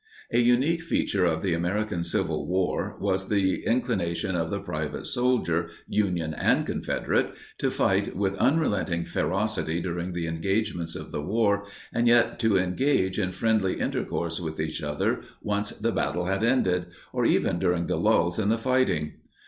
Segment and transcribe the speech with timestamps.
[0.31, 6.33] A unique feature of the American Civil War was the inclination of the private soldier—Union
[6.33, 12.57] and Confederate—to fight with unrelenting ferocity during the engagements of the war and yet to
[12.57, 17.85] engage in friendly intercourse with each other once the battle had ended, or even during
[17.85, 19.17] lulls in the fighting.